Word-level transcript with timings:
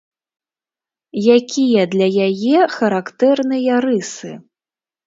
Якія 1.35 1.83
для 1.93 2.07
яе 2.27 2.59
характэрныя 2.79 3.73
рысы? 3.89 4.31